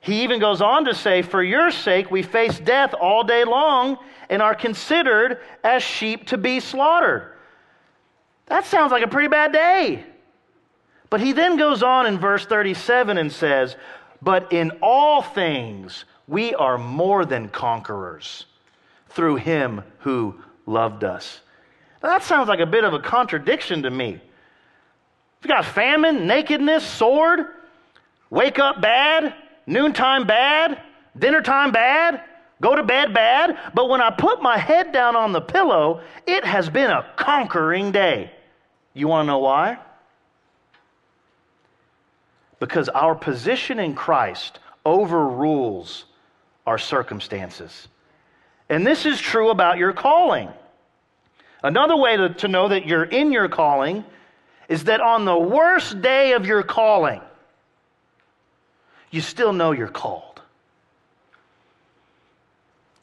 [0.00, 3.98] He even goes on to say, For your sake we face death all day long
[4.28, 7.32] and are considered as sheep to be slaughtered.
[8.46, 10.04] That sounds like a pretty bad day.
[11.10, 13.76] But he then goes on in verse 37 and says,
[14.22, 18.46] But in all things we are more than conquerors
[19.16, 20.34] through him who
[20.66, 21.40] loved us.
[22.02, 24.20] Now, that sounds like a bit of a contradiction to me.
[25.42, 27.46] You got famine, nakedness, sword,
[28.30, 29.34] wake up bad,
[29.66, 30.82] noontime bad,
[31.18, 32.22] dinner time bad,
[32.60, 36.44] go to bed bad, but when I put my head down on the pillow, it
[36.44, 38.30] has been a conquering day.
[38.92, 39.78] You want to know why?
[42.60, 46.04] Because our position in Christ overrules
[46.66, 47.88] our circumstances.
[48.68, 50.48] And this is true about your calling.
[51.62, 54.04] Another way to, to know that you're in your calling
[54.68, 57.20] is that on the worst day of your calling,
[59.10, 60.40] you still know you're called.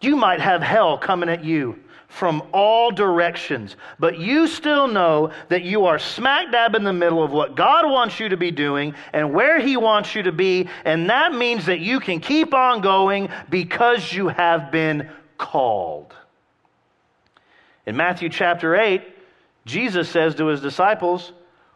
[0.02, 5.64] You might have hell coming at you from all directions, but you still know that
[5.64, 8.94] you are smack dab in the middle of what God wants you to be doing
[9.14, 12.82] and where He wants you to be, and that means that you can keep on
[12.82, 15.10] going because you have been
[15.44, 16.16] called.
[17.86, 19.02] In Matthew chapter 8,
[19.66, 21.34] Jesus says to his disciples,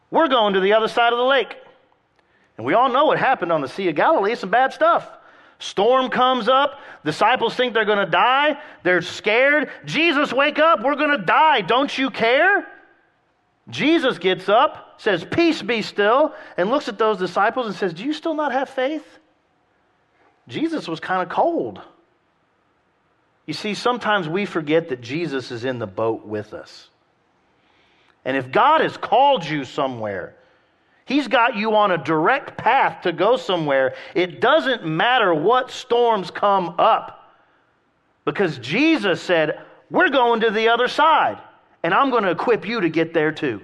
[0.10, 1.54] We're going to the other side of the lake.
[2.58, 4.36] And we all know what happened on the Sea of Galilee.
[4.36, 5.08] Some bad stuff.
[5.60, 6.80] Storm comes up.
[7.04, 8.60] Disciples think they're going to die.
[8.84, 9.70] They're scared.
[9.86, 10.82] Jesus, wake up.
[10.82, 11.62] We're going to die.
[11.62, 12.68] Don't you care?
[13.70, 18.06] Jesus gets up, says, Peace be still, and looks at those disciples and says, Do
[18.06, 19.06] you still not have faith?
[20.48, 21.82] Jesus was kind of cold.
[23.48, 26.90] You see, sometimes we forget that Jesus is in the boat with us.
[28.26, 30.36] And if God has called you somewhere,
[31.06, 33.96] He's got you on a direct path to go somewhere.
[34.14, 37.34] It doesn't matter what storms come up.
[38.26, 41.42] Because Jesus said, We're going to the other side,
[41.82, 43.62] and I'm going to equip you to get there too.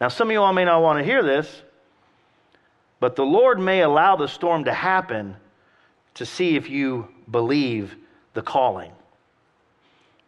[0.00, 1.62] Now, some of you all may not want to hear this,
[2.98, 5.36] but the Lord may allow the storm to happen
[6.14, 7.94] to see if you believe
[8.34, 8.92] the calling.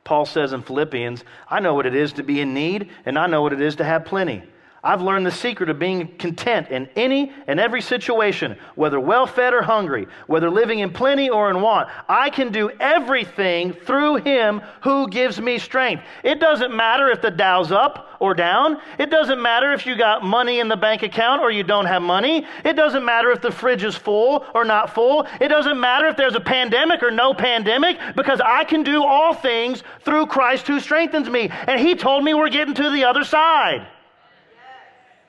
[0.05, 3.27] Paul says in Philippians, I know what it is to be in need, and I
[3.27, 4.43] know what it is to have plenty.
[4.87, 9.53] I've learned the secret of being content in any and every situation, whether well fed
[9.53, 11.89] or hungry, whether living in plenty or in want.
[12.09, 16.05] I can do everything through Him who gives me strength.
[16.23, 18.81] It doesn't matter if the Dow's up or down.
[19.01, 22.01] It doesn't matter if you got money in the bank account or you don't have
[22.01, 22.47] money.
[22.65, 25.27] It doesn't matter if the fridge is full or not full.
[25.41, 29.35] It doesn't matter if there's a pandemic or no pandemic because I can do all
[29.35, 31.51] things through Christ who strengthens me.
[31.67, 33.89] And He told me we're getting to the other side.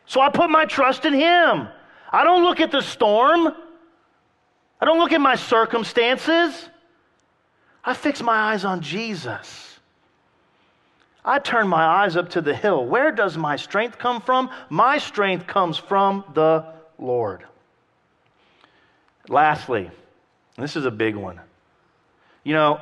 [0.08, 1.67] So I put my trust in Him.
[2.12, 3.54] I don't look at the storm.
[4.80, 6.70] I don't look at my circumstances.
[7.84, 9.80] I fix my eyes on Jesus.
[11.24, 12.86] I turn my eyes up to the hill.
[12.86, 14.50] Where does my strength come from?
[14.70, 16.65] My strength comes from the
[16.98, 17.43] Lord.
[19.28, 19.91] Lastly,
[20.58, 21.41] this is a big one.
[22.46, 22.82] You know,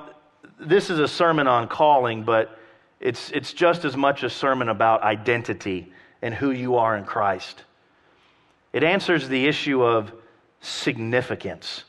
[0.59, 2.59] this is a sermon on calling, but
[2.99, 7.63] it's, it's just as much a sermon about identity and who you are in Christ.
[8.73, 10.11] It answers the issue of
[10.61, 11.83] significance.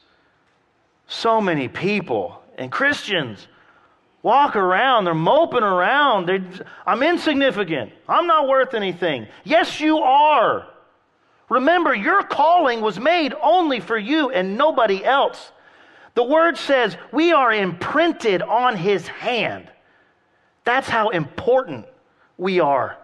[1.09, 3.47] So many people and Christians
[4.23, 6.27] walk around, they're moping around.
[6.27, 6.45] They're,
[6.85, 7.93] I'm insignificant.
[8.09, 9.29] I'm not worth anything.
[9.45, 10.67] Yes, you are.
[11.49, 15.53] Remember, your calling was made only for you and nobody else.
[16.15, 19.69] The word says we are imprinted on his hand.
[20.65, 21.87] That's how important
[22.37, 22.99] we are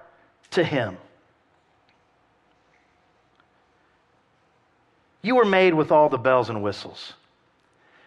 [0.51, 0.97] to him.
[5.23, 7.15] You were made with all the bells and whistles.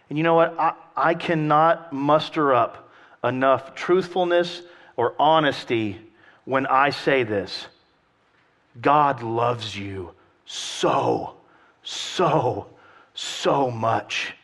[0.08, 0.54] And you know what?
[0.58, 2.90] I, I cannot muster up
[3.24, 4.62] enough truthfulness
[4.96, 5.98] or honesty
[6.44, 7.66] when I say this.
[8.80, 10.12] God loves you
[10.44, 11.34] so,
[11.82, 12.66] so,
[13.14, 14.34] so much.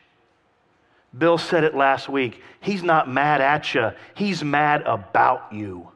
[1.16, 2.40] Bill said it last week.
[2.60, 5.88] He's not mad at you, he's mad about you.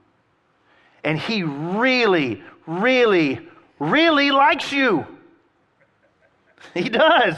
[1.02, 3.40] And he really, really,
[3.78, 5.06] really likes you.
[6.74, 7.36] He does.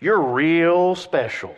[0.00, 1.54] You're real special.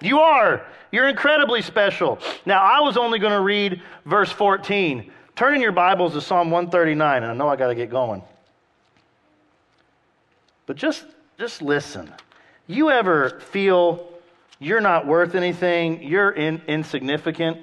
[0.00, 0.66] You are.
[0.92, 2.18] You're incredibly special.
[2.46, 5.10] Now, I was only going to read verse 14.
[5.34, 8.22] Turn in your Bibles to Psalm 139, and I know I got to get going.
[10.66, 11.04] But just,
[11.38, 12.12] just listen.
[12.66, 14.08] You ever feel
[14.58, 17.58] you're not worth anything, you're in, insignificant?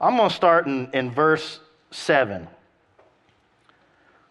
[0.00, 2.46] I'm going to start in, in verse 7.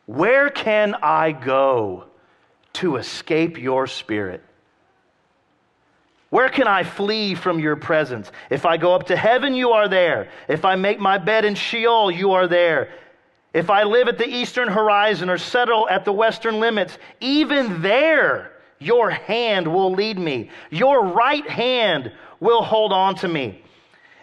[0.06, 2.06] Where can I go
[2.78, 4.44] to escape your spirit?
[6.30, 8.32] Where can I flee from your presence?
[8.50, 10.30] If I go up to heaven, you are there.
[10.48, 12.90] If I make my bed in Sheol, you are there.
[13.54, 18.52] If I live at the eastern horizon or settle at the western limits, even there
[18.80, 20.50] your hand will lead me.
[20.70, 23.64] Your right hand will hold on to me.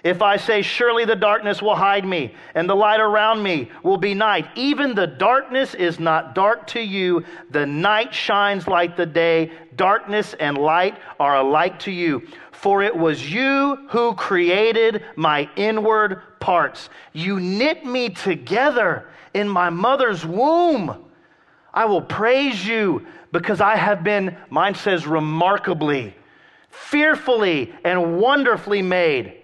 [0.04, 3.96] If I say, Surely the darkness will hide me, and the light around me will
[3.96, 7.24] be night, even the darkness is not dark to you.
[7.50, 9.50] The night shines like the day.
[9.76, 12.28] Darkness and light are alike to you.
[12.52, 16.90] For it was you who created my inward parts.
[17.14, 21.02] You knit me together in my mother's womb.
[21.72, 26.14] I will praise you because I have been, mine says, remarkably,
[26.68, 29.40] fearfully, and wonderfully made.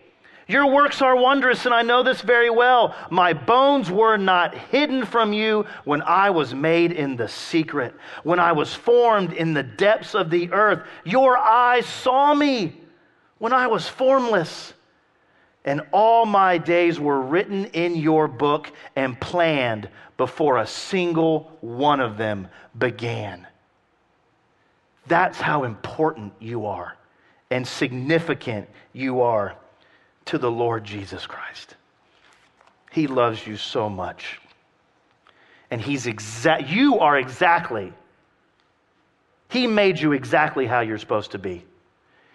[0.50, 2.96] Your works are wondrous, and I know this very well.
[3.08, 7.94] My bones were not hidden from you when I was made in the secret,
[8.24, 10.84] when I was formed in the depths of the earth.
[11.04, 12.80] Your eyes saw me
[13.38, 14.74] when I was formless,
[15.64, 22.00] and all my days were written in your book and planned before a single one
[22.00, 23.46] of them began.
[25.06, 26.96] That's how important you are
[27.52, 29.54] and significant you are
[30.26, 31.76] to the Lord Jesus Christ.
[32.90, 34.40] He loves you so much.
[35.70, 37.92] And he's exact you are exactly
[39.50, 41.64] He made you exactly how you're supposed to be.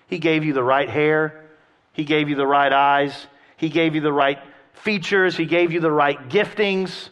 [0.08, 1.46] He gave you the right hair,
[1.94, 3.28] he gave you the right eyes,
[3.58, 4.38] he gave you the right
[4.74, 7.10] features, he gave you the right giftings.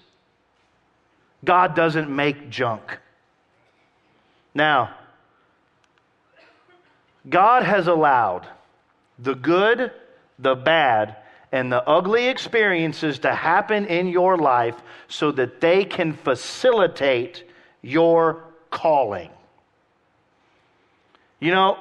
[1.44, 3.00] God doesn't make junk.
[4.54, 4.94] Now,
[7.30, 8.46] God has allowed
[9.18, 9.92] the good,
[10.40, 11.18] the bad,
[11.52, 14.76] and the ugly experiences to happen in your life
[15.08, 17.44] so that they can facilitate
[17.82, 19.30] your calling.
[21.40, 21.78] You know,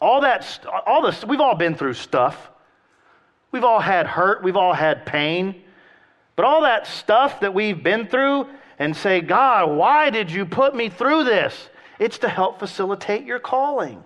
[0.00, 2.50] all that, all this, we've all been through stuff.
[3.50, 4.42] We've all had hurt.
[4.42, 5.62] We've all had pain.
[6.36, 8.46] But all that stuff that we've been through
[8.78, 11.68] and say, God, why did you put me through this?
[11.98, 14.04] It's to help facilitate your calling.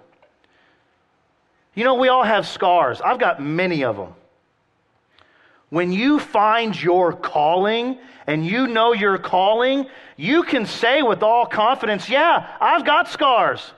[1.80, 3.00] You know, we all have scars.
[3.00, 4.12] I've got many of them.
[5.70, 9.86] When you find your calling and you know your calling,
[10.18, 13.72] you can say with all confidence, Yeah, I've got scars.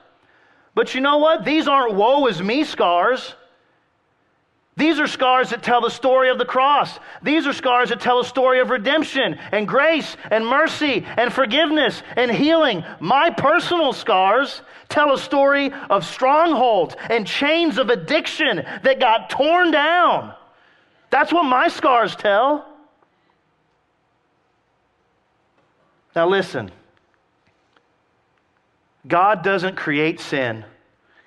[0.75, 1.45] But you know what?
[1.45, 3.35] These aren't woe is me scars.
[4.75, 6.99] These are scars that tell the story of the cross.
[7.21, 12.01] These are scars that tell a story of redemption and grace and mercy and forgiveness
[12.15, 12.83] and healing.
[12.99, 19.69] My personal scars tell a story of strongholds and chains of addiction that got torn
[19.69, 20.33] down.
[21.11, 22.67] That's what my scars tell.
[26.15, 26.71] Now, listen
[29.05, 30.65] God doesn't create sin,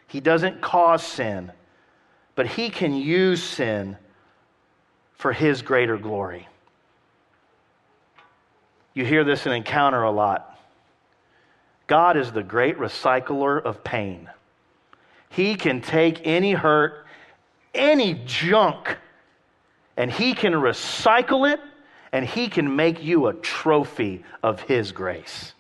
[0.09, 1.53] He doesn't cause sin
[2.37, 3.97] but he can use sin
[5.15, 6.47] for his greater glory.
[8.95, 10.59] You hear this in Encounter a lot.
[11.87, 14.29] God is the great recycler of pain.
[15.31, 17.07] He can take any hurt,
[17.75, 18.97] any junk,
[19.97, 21.61] and he can recycle it
[22.13, 25.53] and he can make you a trophy of his grace.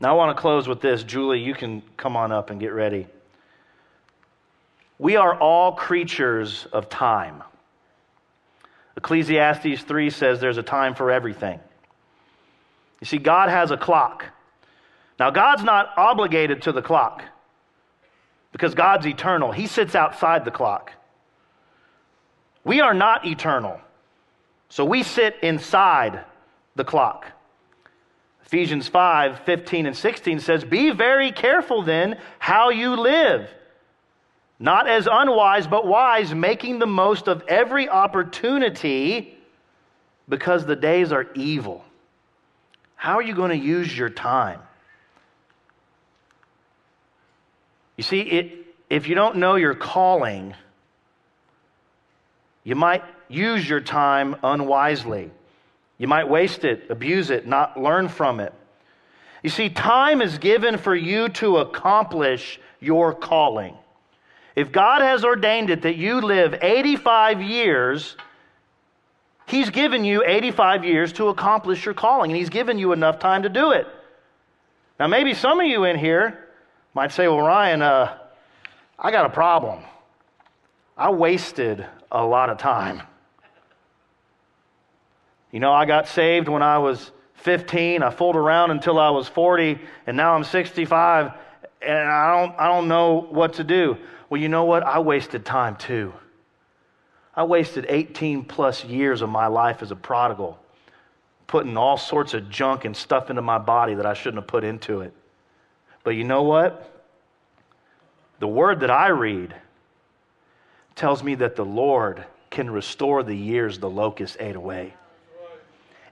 [0.00, 1.02] Now, I want to close with this.
[1.02, 3.06] Julie, you can come on up and get ready.
[5.00, 7.42] We are all creatures of time.
[8.98, 11.58] Ecclesiastes 3 says there's a time for everything.
[13.00, 14.26] You see, God has a clock.
[15.18, 17.24] Now, God's not obligated to the clock
[18.52, 19.52] because God's eternal.
[19.52, 20.92] He sits outside the clock.
[22.62, 23.80] We are not eternal,
[24.68, 26.26] so we sit inside
[26.76, 27.24] the clock.
[28.44, 33.48] Ephesians 5 15 and 16 says, Be very careful then how you live
[34.62, 39.38] not as unwise, but wise, making the most of every opportunity
[40.28, 41.82] because the days are evil.
[42.94, 44.60] How are you going to use your time?
[47.96, 50.54] You see, it, if you don't know your calling,
[52.62, 55.30] you might use your time unwisely.
[55.96, 58.52] You might waste it, abuse it, not learn from it.
[59.42, 63.74] You see, time is given for you to accomplish your calling.
[64.56, 68.16] If God has ordained it that you live 85 years,
[69.46, 73.42] He's given you 85 years to accomplish your calling, and He's given you enough time
[73.42, 73.86] to do it.
[74.98, 76.48] Now, maybe some of you in here
[76.94, 78.18] might say, Well, Ryan, uh,
[78.98, 79.82] I got a problem.
[80.96, 83.02] I wasted a lot of time.
[85.50, 88.02] You know, I got saved when I was 15.
[88.02, 91.32] I fooled around until I was 40, and now I'm 65,
[91.82, 93.96] and I don't, I don't know what to do.
[94.30, 94.84] Well, you know what?
[94.84, 96.14] I wasted time too.
[97.34, 100.58] I wasted 18 plus years of my life as a prodigal,
[101.46, 104.64] putting all sorts of junk and stuff into my body that I shouldn't have put
[104.64, 105.12] into it.
[106.04, 106.86] But you know what?
[108.38, 109.54] The word that I read
[110.94, 114.94] tells me that the Lord can restore the years the locust ate away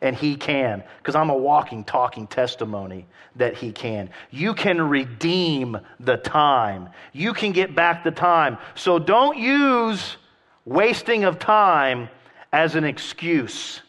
[0.00, 4.10] and He can, because I'm a walking, talking testimony that He can.
[4.30, 8.58] You can redeem the time, you can get back the time.
[8.74, 10.16] So don't use
[10.64, 12.08] wasting of time
[12.52, 13.80] as an excuse.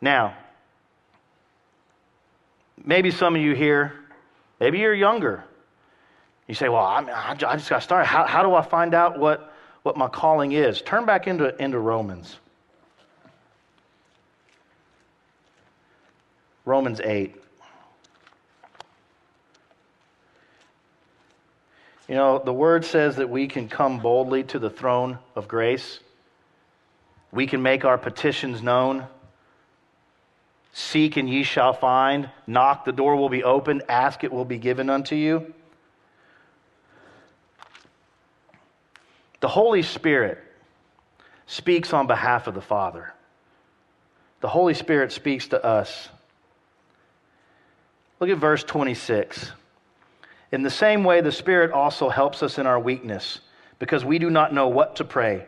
[0.00, 0.36] Now,
[2.84, 3.92] maybe some of you here,
[4.60, 5.44] maybe you're younger.
[6.46, 8.06] You say, Well, I'm, i just got started.
[8.06, 10.82] How, how do I find out what, what my calling is?
[10.82, 12.38] Turn back into, into Romans.
[16.64, 17.34] Romans 8.
[22.08, 26.00] You know, the word says that we can come boldly to the throne of grace.
[27.32, 29.06] We can make our petitions known.
[30.72, 32.28] Seek and ye shall find.
[32.46, 33.84] Knock, the door will be opened.
[33.88, 35.54] Ask, it will be given unto you.
[39.40, 40.38] The Holy Spirit
[41.46, 43.12] speaks on behalf of the Father.
[44.40, 46.08] The Holy Spirit speaks to us.
[48.20, 49.52] Look at verse 26.
[50.52, 53.40] In the same way, the Spirit also helps us in our weakness,
[53.78, 55.46] because we do not know what to pray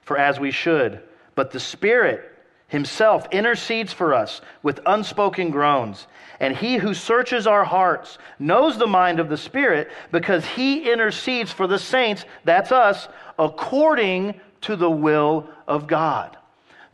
[0.00, 1.02] for as we should.
[1.34, 2.32] But the Spirit
[2.68, 6.06] Himself intercedes for us with unspoken groans.
[6.40, 11.52] And He who searches our hearts knows the mind of the Spirit, because He intercedes
[11.52, 13.08] for the saints, that's us,
[13.38, 16.36] according to the will of God.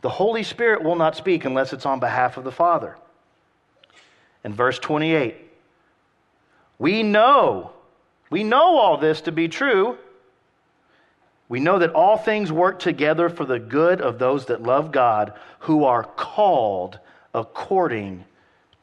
[0.01, 2.97] The Holy Spirit will not speak unless it's on behalf of the Father.
[4.43, 5.35] In verse 28,
[6.79, 7.71] we know,
[8.29, 9.97] we know all this to be true.
[11.47, 15.33] We know that all things work together for the good of those that love God,
[15.59, 16.99] who are called
[17.33, 18.25] according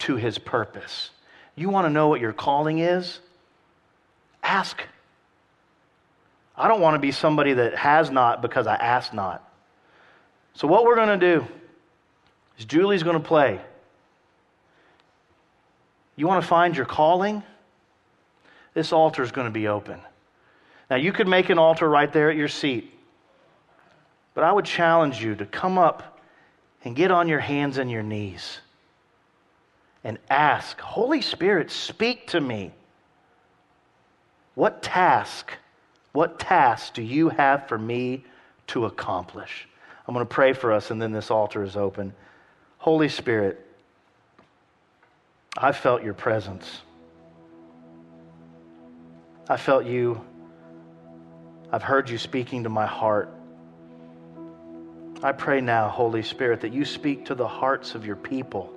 [0.00, 1.10] to his purpose.
[1.56, 3.18] You want to know what your calling is?
[4.42, 4.82] Ask.
[6.56, 9.46] I don't want to be somebody that has not because I ask not.
[10.54, 11.46] So, what we're going to do
[12.58, 13.60] is Julie's going to play.
[16.16, 17.42] You want to find your calling?
[18.74, 20.00] this altar is going to be open.
[20.88, 22.92] Now, you could make an altar right there at your seat,
[24.34, 26.18] but I would challenge you to come up
[26.84, 28.58] and get on your hands and your knees
[30.02, 32.72] and ask, Holy Spirit, speak to me.
[34.54, 35.52] What task,
[36.12, 38.24] what task do you have for me
[38.68, 39.68] to accomplish?
[40.08, 42.14] I'm going to pray for us, and then this altar is open.
[42.78, 43.64] Holy Spirit,
[45.56, 46.82] I felt your presence.
[49.48, 50.24] I felt you.
[51.72, 53.34] I've heard you speaking to my heart.
[55.22, 58.72] I pray now, Holy Spirit, that you speak to the hearts of your people.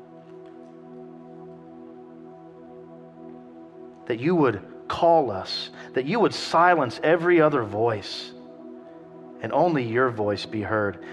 [4.07, 8.31] That you would call us, that you would silence every other voice,
[9.41, 11.03] and only your voice be heard.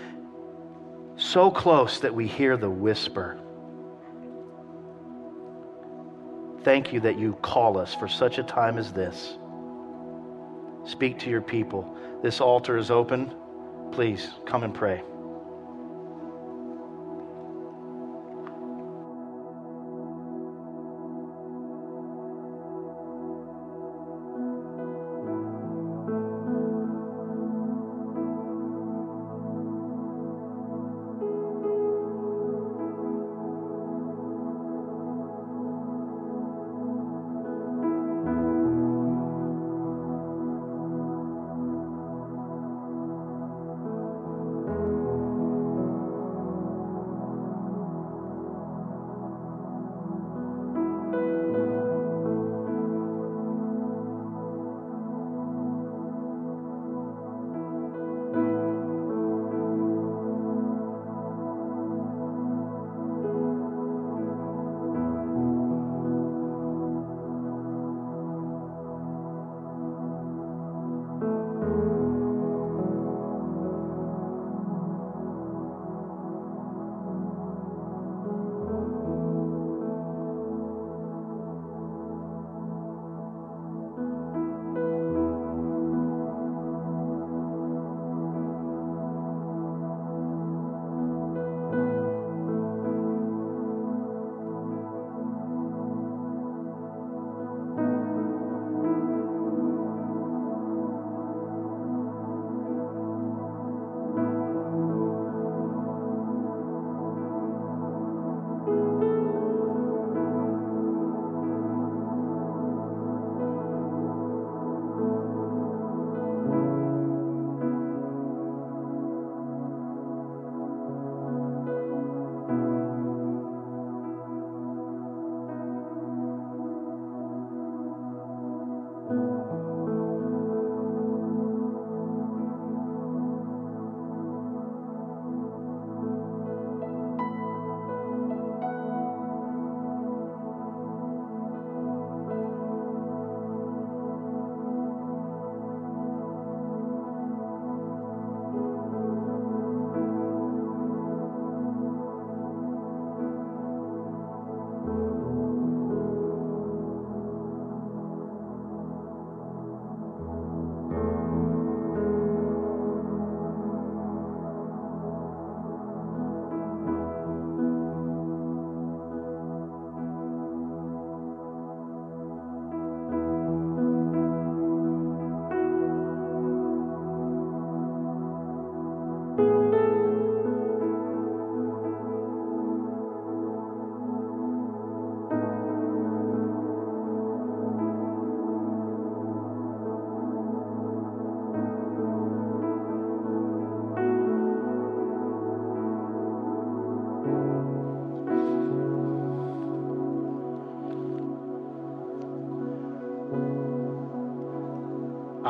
[1.17, 3.39] So close that we hear the whisper.
[6.63, 9.39] Thank you that you call us for such a time as this.
[10.85, 11.97] Speak to your people.
[12.23, 13.35] This altar is open.
[13.93, 15.03] Please come and pray.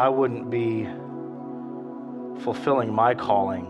[0.01, 0.89] I wouldn't be
[2.43, 3.67] fulfilling my calling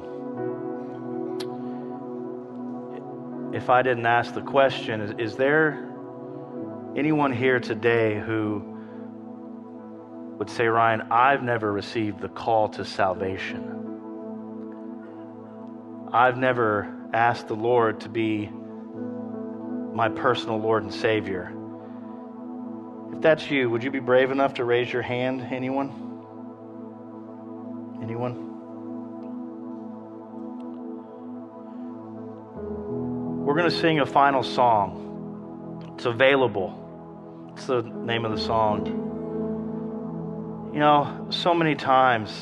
[3.52, 5.92] if I didn't ask the question is, is there
[6.96, 8.62] anyone here today who
[10.38, 13.66] would say, Ryan, I've never received the call to salvation?
[16.12, 18.48] I've never asked the Lord to be
[19.92, 21.52] my personal Lord and Savior.
[23.12, 25.40] If that's you, would you be brave enough to raise your hand?
[25.50, 25.88] Anyone?
[25.88, 26.09] Anyone?
[33.70, 35.92] To sing a final song.
[35.94, 37.52] It's available.
[37.54, 38.86] It's the name of the song.
[40.72, 42.32] You know, so many times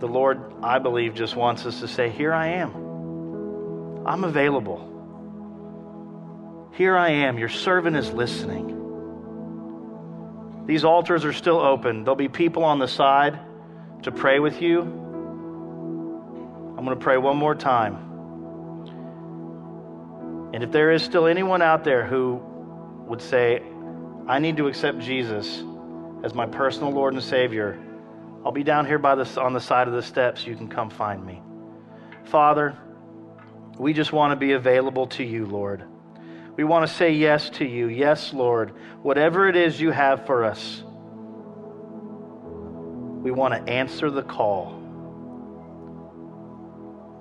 [0.00, 4.04] the Lord, I believe, just wants us to say, Here I am.
[4.06, 4.90] I'm available.
[6.74, 7.38] Here I am.
[7.38, 8.72] Your servant is listening.
[10.66, 12.02] These altars are still open.
[12.04, 13.38] There'll be people on the side
[14.02, 14.80] to pray with you.
[16.76, 18.03] I'm going to pray one more time.
[20.54, 22.40] And if there is still anyone out there who
[23.08, 23.60] would say,
[24.28, 25.64] I need to accept Jesus
[26.22, 27.76] as my personal Lord and Savior,
[28.44, 30.46] I'll be down here by the, on the side of the steps.
[30.46, 31.42] You can come find me.
[32.26, 32.78] Father,
[33.80, 35.82] we just want to be available to you, Lord.
[36.54, 37.88] We want to say yes to you.
[37.88, 38.74] Yes, Lord.
[39.02, 40.84] Whatever it is you have for us,
[43.24, 44.80] we want to answer the call.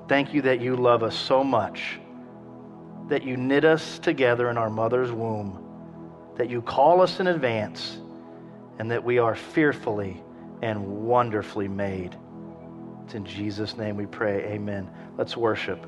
[0.07, 1.97] Thank you that you love us so much
[3.09, 5.63] that you knit us together in our mother's womb,
[6.35, 7.97] that you call us in advance,
[8.79, 10.21] and that we are fearfully
[10.61, 12.15] and wonderfully made.
[13.03, 14.45] It's in Jesus' name we pray.
[14.45, 14.89] Amen.
[15.17, 15.85] Let's worship.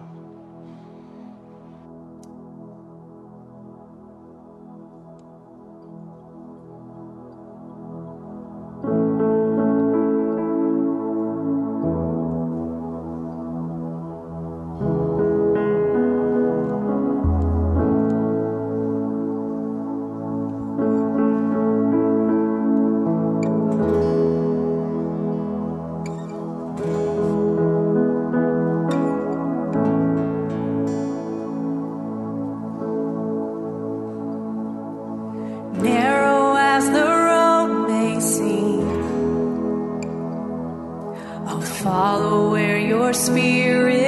[42.16, 44.05] follow where your spirit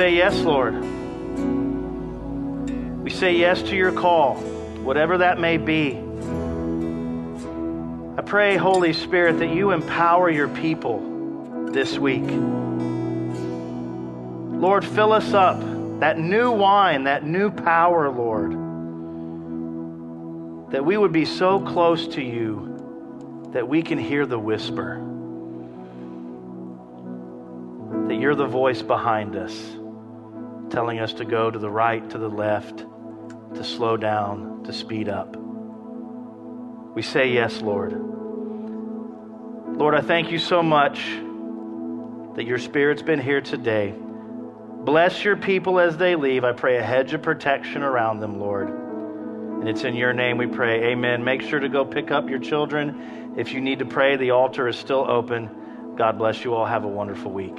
[0.00, 0.72] say yes, Lord.
[3.02, 5.94] We say yes to your call, whatever that may be.
[8.16, 12.24] I pray, Holy Spirit, that you empower your people this week.
[14.58, 15.60] Lord, fill us up,
[16.00, 18.52] that new wine, that new power, Lord,
[20.72, 24.94] that we would be so close to you that we can hear the whisper,
[28.08, 29.76] that you're the voice behind us,
[30.70, 32.84] telling us to go to the right, to the left,
[33.54, 35.36] to slow down, to speed up.
[36.94, 37.92] We say yes, Lord.
[39.76, 40.98] Lord, I thank you so much
[42.36, 43.94] that your Spirit's been here today.
[43.96, 46.44] Bless your people as they leave.
[46.44, 48.68] I pray a hedge of protection around them, Lord.
[48.68, 50.92] And it's in your name we pray.
[50.92, 51.22] Amen.
[51.22, 53.34] Make sure to go pick up your children.
[53.36, 55.94] If you need to pray, the altar is still open.
[55.96, 56.64] God bless you all.
[56.64, 57.58] Have a wonderful week.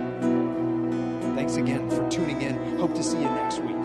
[1.51, 2.77] Thanks again for tuning in.
[2.77, 3.80] Hope to see you next week.